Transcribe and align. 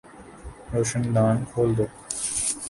روشن 0.73 1.03
دان 1.15 1.37
کھول 1.49 1.69
دو 1.77 1.85